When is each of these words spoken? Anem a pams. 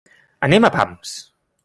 Anem 0.47 0.65
a 0.65 0.71
pams. 0.77 1.15